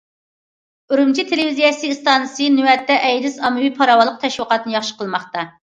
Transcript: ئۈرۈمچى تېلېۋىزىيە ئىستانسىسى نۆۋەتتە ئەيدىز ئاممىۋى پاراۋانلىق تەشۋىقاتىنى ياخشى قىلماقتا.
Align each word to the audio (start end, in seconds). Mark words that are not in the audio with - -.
ئۈرۈمچى 0.95 1.25
تېلېۋىزىيە 1.33 1.71
ئىستانسىسى 1.91 2.49
نۆۋەتتە 2.57 2.99
ئەيدىز 3.11 3.39
ئاممىۋى 3.45 3.73
پاراۋانلىق 3.79 4.21
تەشۋىقاتىنى 4.27 4.79
ياخشى 4.81 5.03
قىلماقتا. 5.03 5.51